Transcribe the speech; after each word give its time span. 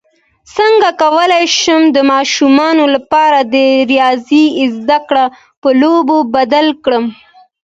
څنګه 0.55 0.89
کولی 1.01 1.45
شم 1.59 1.81
د 1.95 1.97
ماشومانو 2.11 2.85
لپاره 2.95 3.39
د 3.53 3.55
ریاضي 3.91 4.45
زدکړه 4.77 5.25
په 5.61 5.69
لوبو 5.81 6.17
بدله 6.35 6.73
کړم 6.83 7.05